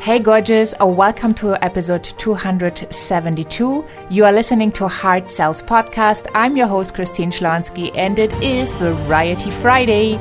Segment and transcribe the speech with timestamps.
[0.00, 3.84] Hey, gorgeous, or welcome to episode 272.
[4.10, 6.26] You are listening to Heart Sells Podcast.
[6.34, 10.18] I'm your host, Christine Schlonski, and it is Variety Friday,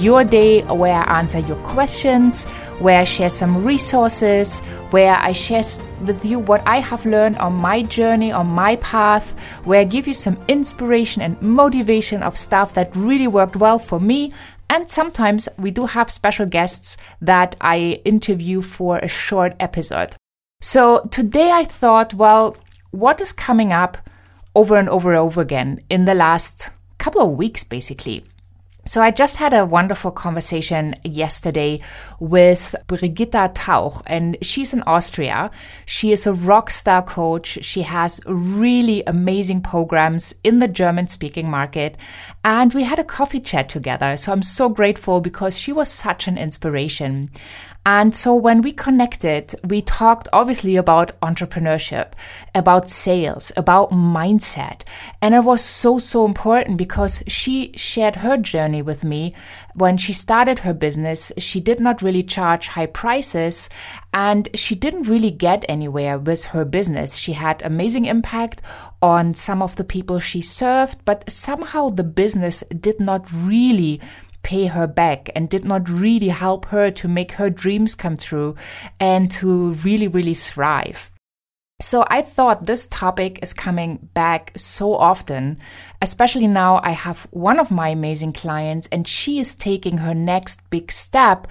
[0.00, 2.44] your day where I answer your questions,
[2.78, 4.60] where I share some resources,
[4.90, 5.62] where I share
[6.02, 10.06] with you what I have learned on my journey, on my path, where I give
[10.06, 14.32] you some inspiration and motivation of stuff that really worked well for me
[14.72, 20.16] and sometimes we do have special guests that I interview for a short episode.
[20.62, 22.56] So today I thought, well,
[22.90, 23.98] what is coming up
[24.54, 28.24] over and over and over again in the last couple of weeks, basically?
[28.84, 31.80] So I just had a wonderful conversation yesterday
[32.18, 35.52] with Brigitta Tauch and she's in Austria.
[35.86, 37.58] She is a rock star coach.
[37.62, 41.96] She has really amazing programs in the German speaking market
[42.44, 44.16] and we had a coffee chat together.
[44.16, 47.30] So I'm so grateful because she was such an inspiration.
[47.84, 52.12] And so when we connected, we talked obviously about entrepreneurship,
[52.54, 54.82] about sales, about mindset.
[55.20, 59.34] And it was so, so important because she shared her journey with me.
[59.74, 63.68] When she started her business, she did not really charge high prices
[64.14, 67.16] and she didn't really get anywhere with her business.
[67.16, 68.62] She had amazing impact
[69.00, 74.00] on some of the people she served, but somehow the business did not really
[74.42, 78.56] pay her back and did not really help her to make her dreams come true
[78.98, 81.10] and to really, really thrive.
[81.82, 85.58] So I thought this topic is coming back so often,
[86.00, 90.60] especially now I have one of my amazing clients and she is taking her next
[90.70, 91.48] big step.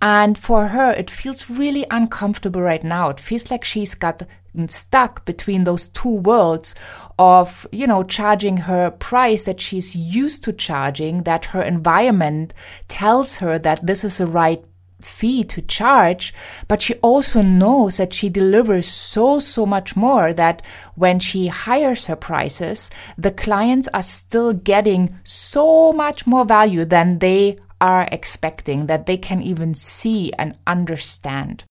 [0.00, 3.10] And for her, it feels really uncomfortable right now.
[3.10, 4.22] It feels like she's got
[4.68, 6.74] stuck between those two worlds
[7.18, 12.54] of, you know, charging her price that she's used to charging, that her environment
[12.88, 14.64] tells her that this is the right
[15.00, 16.32] fee to charge,
[16.66, 20.62] but she also knows that she delivers so, so much more that
[20.94, 27.18] when she hires her prices, the clients are still getting so much more value than
[27.18, 31.64] they are expecting, that they can even see and understand.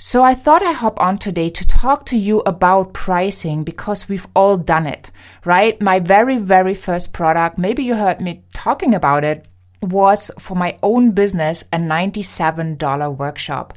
[0.00, 4.28] So I thought I'd hop on today to talk to you about pricing because we've
[4.32, 5.10] all done it,
[5.44, 5.80] right?
[5.82, 9.47] My very, very first product, maybe you heard me talking about it,
[9.80, 13.74] was for my own business a $97 workshop.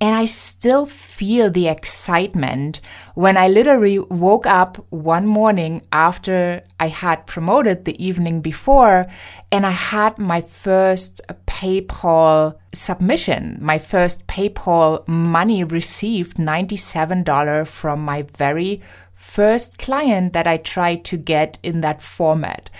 [0.00, 2.80] And I still feel the excitement
[3.14, 9.06] when I literally woke up one morning after I had promoted the evening before
[9.52, 18.22] and I had my first PayPal submission, my first PayPal money received $97 from my
[18.36, 18.82] very
[19.14, 22.70] first client that I tried to get in that format.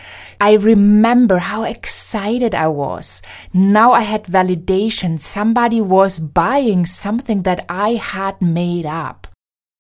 [0.41, 3.22] I remember how excited I was.
[3.53, 5.21] Now I had validation.
[5.21, 9.27] Somebody was buying something that I had made up.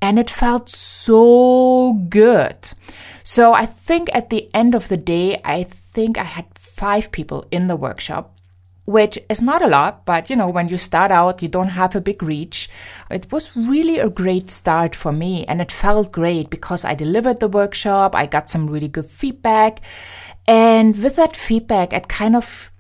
[0.00, 2.72] And it felt so good.
[3.22, 7.46] So I think at the end of the day, I think I had five people
[7.50, 8.33] in the workshop
[8.84, 11.94] which is not a lot, but you know, when you start out, you don't have
[11.94, 12.68] a big reach.
[13.10, 17.40] It was really a great start for me and it felt great because I delivered
[17.40, 19.80] the workshop, I got some really good feedback.
[20.46, 22.70] And with that feedback, it kind of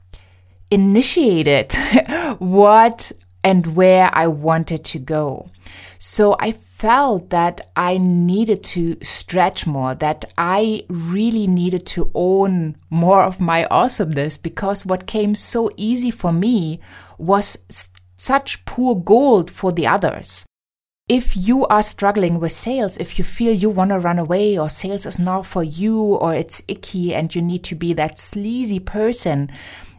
[0.70, 1.72] initiated
[2.38, 3.12] what
[3.42, 5.50] and where I wanted to go.
[5.98, 6.52] So I
[6.84, 13.40] felt that I needed to stretch more, that I really needed to own more of
[13.40, 16.80] my awesomeness because what came so easy for me
[17.16, 17.56] was
[18.18, 20.44] such poor gold for the others.
[21.08, 24.68] If you are struggling with sales, if you feel you want to run away or
[24.68, 28.78] sales is not for you or it's icky and you need to be that sleazy
[28.78, 29.50] person,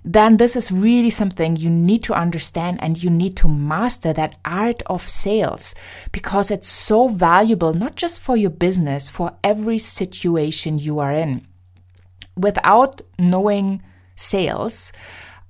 [0.06, 4.36] then this is really something you need to understand and you need to master that
[4.46, 5.74] art of sales
[6.12, 11.48] because it's so valuable, not just for your business, for every situation you are in.
[12.38, 13.82] Without knowing
[14.16, 14.94] sales,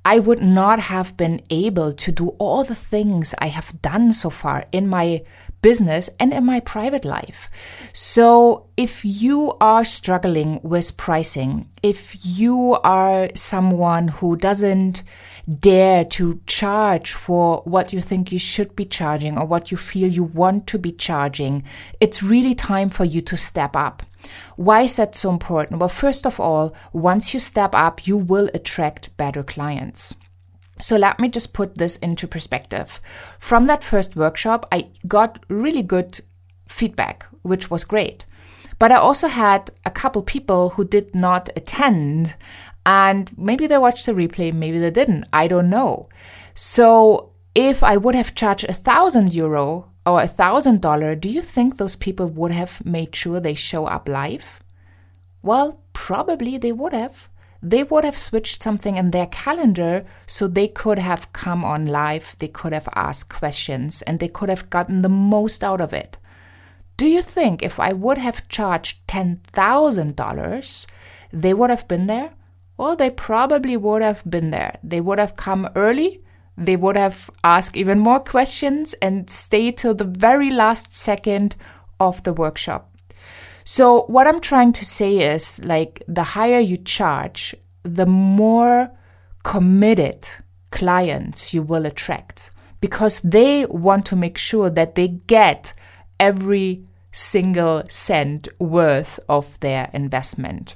[0.06, 4.30] I would not have been able to do all the things I have done so
[4.30, 5.24] far in my
[5.66, 7.50] business and in my private life.
[7.92, 15.02] So if you are struggling with pricing, if you are someone who doesn't
[15.60, 20.08] dare to charge for what you think you should be charging or what you feel
[20.08, 21.64] you want to be charging,
[22.00, 24.04] it's really time for you to step up.
[24.58, 25.80] Why is that so important?
[25.80, 30.14] Well, first of all, once you step up, you will attract better clients.
[30.82, 33.00] So let me just put this into perspective.
[33.40, 36.22] From that first workshop, I got really good
[36.68, 38.26] feedback, which was great.
[38.78, 42.36] But I also had a couple people who did not attend
[42.86, 45.26] and maybe they watched the replay, maybe they didn't.
[45.34, 46.08] I don't know.
[46.54, 51.42] So if I would have charged a thousand euro or a thousand dollar, do you
[51.42, 54.62] think those people would have made sure they show up live?
[55.42, 57.30] Well, probably they would have.
[57.62, 62.36] They would have switched something in their calendar so they could have come on live,
[62.40, 66.18] they could have asked questions, and they could have gotten the most out of it.
[66.98, 70.86] Do you think if I would have charged $10,000,
[71.34, 72.32] they would have been there?
[72.78, 74.78] Well, they probably would have been there.
[74.84, 76.22] They would have come early.
[76.58, 81.56] They would have asked even more questions and stayed till the very last second
[82.00, 82.95] of the workshop.
[83.68, 88.92] So, what I'm trying to say is like the higher you charge, the more
[89.44, 90.28] committed
[90.70, 95.74] clients you will attract because they want to make sure that they get
[96.20, 100.76] every single cent worth of their investment.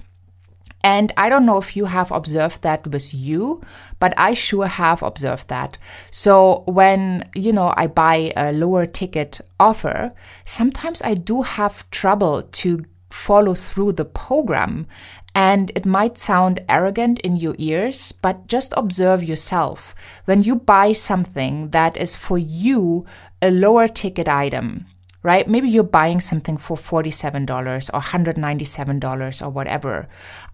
[0.84, 3.62] And I don't know if you have observed that with you,
[4.00, 5.78] but I sure have observed that.
[6.10, 10.14] So when, you know, I buy a lower ticket offer,
[10.46, 14.88] sometimes I do have trouble to follow through the program.
[15.36, 19.94] And it might sound arrogant in your ears, but just observe yourself.
[20.26, 23.06] When you buy something that is for you
[23.42, 24.86] a lower ticket item,
[25.24, 25.48] right?
[25.48, 30.08] Maybe you're buying something for $47 or $197 or whatever.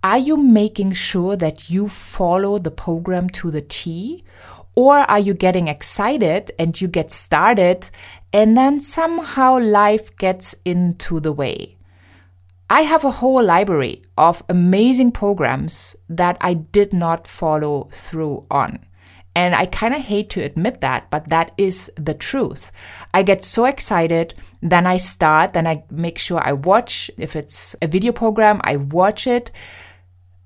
[0.04, 4.24] Are you making sure that you follow the program to the T?
[4.76, 7.90] Or are you getting excited and you get started
[8.34, 11.78] and then somehow life gets into the way?
[12.70, 18.80] I have a whole library of amazing programs that I did not follow through on.
[19.36, 22.72] And I kind of hate to admit that, but that is the truth.
[23.14, 27.12] I get so excited, then I start, then I make sure I watch.
[27.18, 29.52] If it's a video program, I watch it,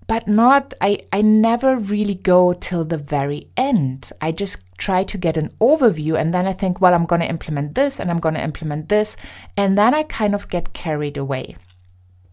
[0.07, 4.11] but not, I, I never really go till the very end.
[4.21, 7.29] I just try to get an overview and then I think, well, I'm going to
[7.29, 9.15] implement this and I'm going to implement this.
[9.55, 11.57] And then I kind of get carried away.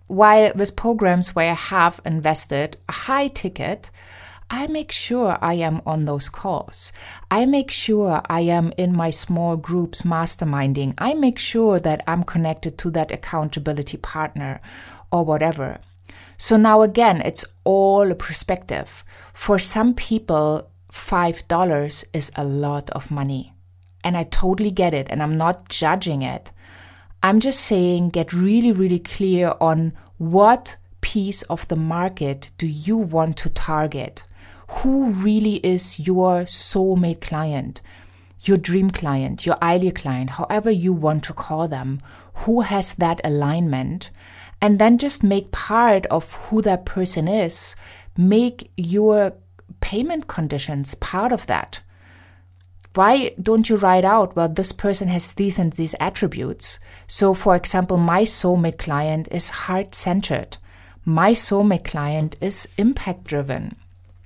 [0.06, 3.90] While with programs where I have invested a high ticket,
[4.48, 6.92] I make sure I am on those calls.
[7.30, 10.94] I make sure I am in my small groups masterminding.
[10.98, 14.60] I make sure that I'm connected to that accountability partner
[15.10, 15.78] or whatever.
[16.38, 19.04] So now again, it's all a perspective.
[19.32, 23.52] For some people, $5 is a lot of money.
[24.04, 26.52] And I totally get it, and I'm not judging it.
[27.22, 32.96] I'm just saying get really, really clear on what piece of the market do you
[32.96, 34.22] want to target?
[34.68, 37.80] Who really is your soulmate client,
[38.42, 42.00] your dream client, your ideal client, however you want to call them,
[42.34, 44.10] who has that alignment,
[44.60, 47.76] and then just make part of who that person is,
[48.16, 49.32] make your
[49.80, 51.80] payment conditions part of that.
[52.94, 56.78] Why don't you write out, well, this person has these and these attributes?
[57.06, 60.56] So, for example, my soulmate client is heart centered.
[61.04, 63.76] My soulmate client is impact driven.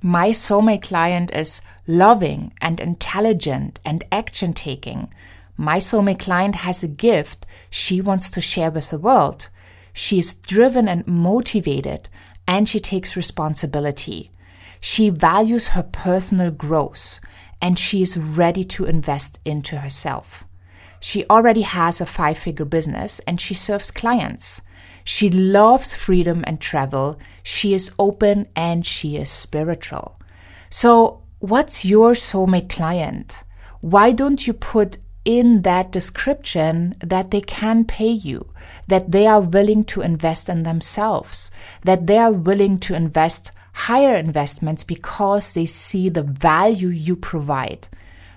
[0.02, 5.12] My soulmate client is loving and intelligent and action taking.
[5.58, 9.50] My soulmate client has a gift she wants to share with the world.
[9.92, 12.08] She is driven and motivated
[12.48, 14.30] and she takes responsibility.
[14.80, 17.20] She values her personal growth
[17.60, 20.44] and she is ready to invest into herself.
[20.98, 24.62] She already has a five figure business and she serves clients.
[25.04, 27.18] She loves freedom and travel.
[27.42, 30.18] She is open and she is spiritual.
[30.68, 33.42] So, what's your soulmate client?
[33.80, 38.52] Why don't you put in that description that they can pay you,
[38.86, 41.50] that they are willing to invest in themselves,
[41.82, 47.88] that they are willing to invest higher investments because they see the value you provide?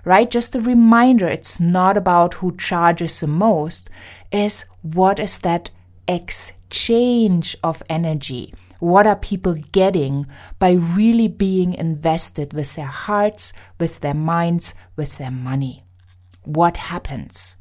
[0.06, 0.30] Right?
[0.30, 3.90] Just a reminder it's not about who charges the most,
[4.32, 5.70] is what is that
[6.08, 8.54] exchange of energy.
[8.80, 10.26] What are people getting
[10.60, 15.86] by really being invested with their hearts, with their minds, with their money?
[16.44, 17.58] What happens?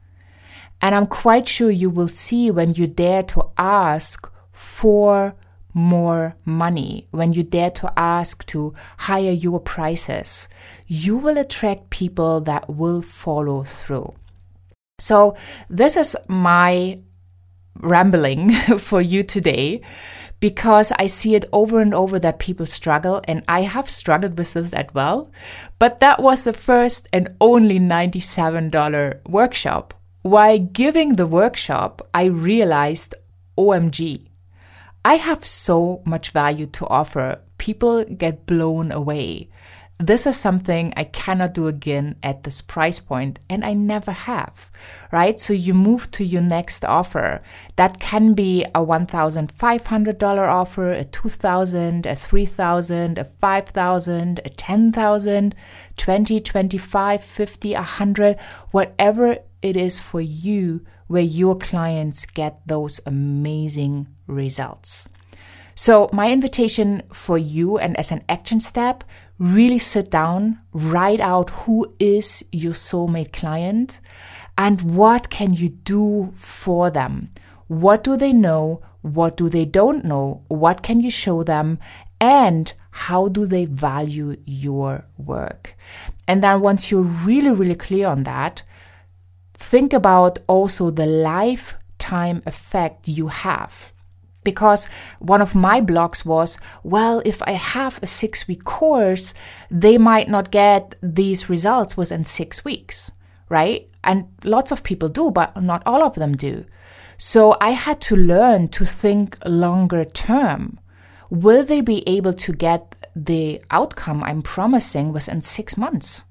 [0.80, 5.36] And I'm quite sure you will see when you dare to ask for
[5.74, 10.48] more money, when you dare to ask to higher your prices,
[10.86, 14.14] you will attract people that will follow through.
[14.98, 15.36] So,
[15.70, 17.00] this is my
[17.80, 19.82] rambling for you today
[20.42, 24.54] because I see it over and over that people struggle, and I have struggled with
[24.54, 25.30] this as well.
[25.78, 29.94] But that was the first and only $97 workshop.
[30.22, 33.14] While giving the workshop, I realized
[33.56, 34.26] OMG,
[35.04, 37.38] I have so much value to offer.
[37.58, 39.48] People get blown away.
[40.02, 44.70] This is something I cannot do again at this price point, and I never have,
[45.12, 45.38] right?
[45.38, 47.42] So you move to your next offer.
[47.76, 55.52] That can be a $1,500 offer, a 2,000, a 3,000, a 5,000, a $10,000,
[55.96, 58.40] 20, 25, 50, 100,
[58.70, 65.08] whatever it is for you where your clients get those amazing results.
[65.74, 69.04] So, my invitation for you, and as an action step,
[69.38, 74.00] really sit down, write out who is your soulmate client
[74.56, 77.30] and what can you do for them.
[77.66, 78.82] What do they know?
[79.00, 80.42] What do they don't know?
[80.48, 81.78] What can you show them?
[82.20, 85.76] And how do they value your work?
[86.28, 88.62] And then once you're really, really clear on that,
[89.54, 93.91] think about also the lifetime effect you have
[94.44, 94.86] because
[95.18, 99.34] one of my blogs was, well, if I have a six week course,
[99.70, 103.12] they might not get these results within six weeks,
[103.48, 103.88] right?
[104.04, 106.64] And lots of people do, but not all of them do.
[107.18, 110.80] So I had to learn to think longer term.
[111.30, 116.24] Will they be able to get the outcome I'm promising within six months,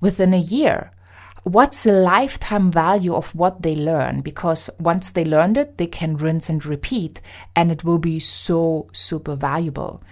[0.00, 0.90] within a year?
[1.44, 4.20] What's the lifetime value of what they learn?
[4.20, 7.20] Because once they learned it, they can rinse and repeat,
[7.54, 10.02] and it will be so super valuable.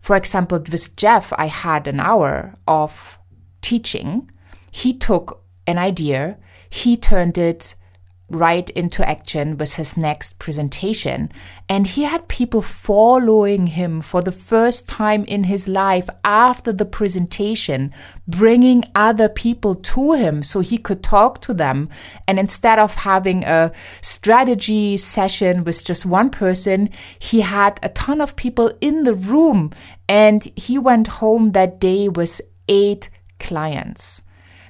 [0.00, 3.18] For example, with Jeff, I had an hour of
[3.60, 4.30] teaching.
[4.70, 7.74] He took an idea, he turned it
[8.34, 11.30] right into action with his next presentation.
[11.68, 16.84] And he had people following him for the first time in his life after the
[16.84, 17.92] presentation,
[18.26, 21.88] bringing other people to him so he could talk to them.
[22.26, 28.20] And instead of having a strategy session with just one person, he had a ton
[28.20, 29.70] of people in the room.
[30.08, 33.08] And he went home that day with eight
[33.38, 34.22] clients.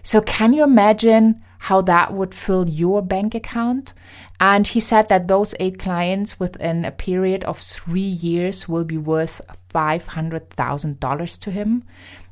[0.02, 3.95] So, can you imagine how that would fill your bank account.
[4.40, 8.99] And he said that those eight clients within a period of three years will be
[8.99, 9.40] worth
[9.73, 11.85] $500,000 to him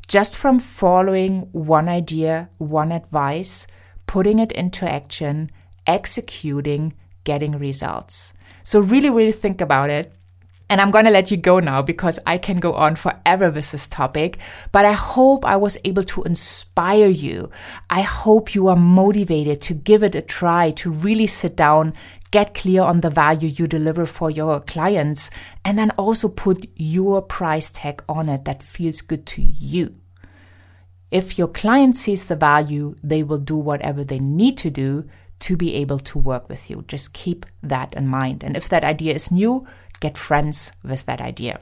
[0.09, 3.69] just from following one idea, one advice,
[4.09, 5.53] putting it into action,
[5.87, 8.33] executing, getting results.
[8.65, 10.13] So, really, really think about it.
[10.71, 13.73] And I'm going to let you go now because I can go on forever with
[13.73, 14.39] this topic.
[14.71, 17.51] But I hope I was able to inspire you.
[17.91, 21.93] I hope you are motivated to give it a try, to really sit down,
[22.31, 25.29] get clear on the value you deliver for your clients,
[25.65, 29.97] and then also put your price tag on it that feels good to you.
[31.11, 35.09] If your client sees the value, they will do whatever they need to do
[35.41, 36.85] to be able to work with you.
[36.87, 38.45] Just keep that in mind.
[38.45, 39.67] And if that idea is new,
[40.01, 41.61] get friends with that idea.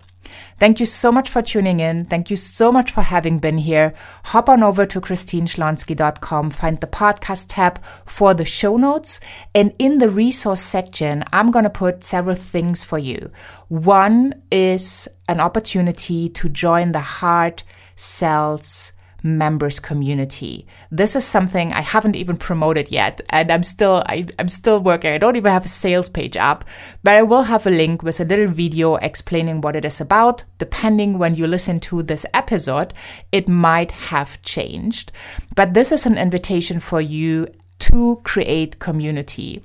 [0.58, 2.04] Thank you so much for tuning in.
[2.04, 3.94] Thank you so much for having been here.
[4.24, 9.20] Hop on over to christineschlonski.com, find the podcast tab for the show notes.
[9.54, 13.30] And in the resource section, I'm going to put several things for you.
[13.68, 17.64] One is an opportunity to join the Heart
[17.96, 20.66] Sells members community.
[20.90, 25.12] This is something I haven't even promoted yet, and I'm still I, am still working.
[25.12, 26.64] I don't even have a sales page up,
[27.02, 30.44] but I will have a link with a little video explaining what it is about.
[30.58, 32.94] Depending when you listen to this episode,
[33.32, 35.12] it might have changed.
[35.54, 37.48] But this is an invitation for you
[37.80, 39.62] to create community.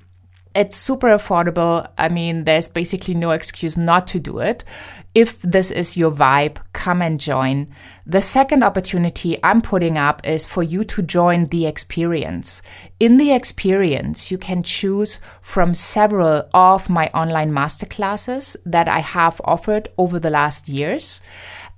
[0.56, 1.90] It's super affordable.
[1.98, 4.64] I mean, there's basically no excuse not to do it.
[5.16, 7.74] If this is your vibe, come and join.
[8.06, 12.62] The second opportunity I'm putting up is for you to join the experience.
[13.00, 19.42] In the experience, you can choose from several of my online masterclasses that I have
[19.46, 21.22] offered over the last years.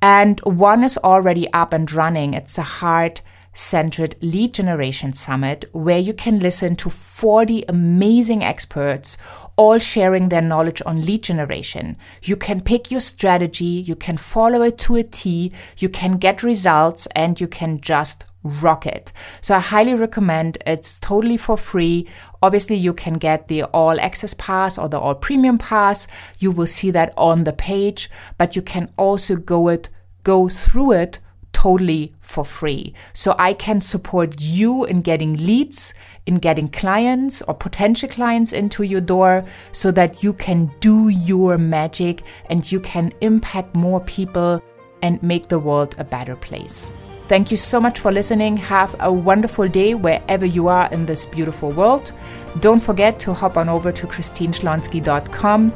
[0.01, 2.33] And one is already up and running.
[2.33, 3.21] It's the Heart
[3.55, 9.17] centered lead generation summit where you can listen to 40 amazing experts
[9.55, 11.97] all sharing their knowledge on lead generation.
[12.21, 16.43] You can pick your strategy, you can follow it to a T, you can get
[16.43, 19.11] results, and you can just rock it.
[19.41, 22.07] So I highly recommend it's totally for free.
[22.41, 26.07] Obviously, you can get the all access pass or the all premium pass.
[26.37, 29.89] You will see that on the page, but you can also go it
[30.23, 31.19] go through it
[31.65, 32.93] totally for free.
[33.13, 35.95] So I can support you in getting leads,
[36.27, 41.57] in getting clients or potential clients into your door so that you can do your
[41.57, 44.61] magic and you can impact more people
[45.01, 46.91] and make the world a better place.
[47.27, 48.57] Thank you so much for listening.
[48.57, 52.11] Have a wonderful day wherever you are in this beautiful world.
[52.59, 55.73] Don't forget to hop on over to christineschlonski.com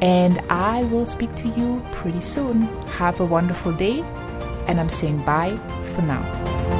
[0.00, 2.62] and I will speak to you pretty soon.
[2.98, 4.02] Have a wonderful day
[4.68, 5.56] and I'm saying bye
[5.94, 6.77] for now.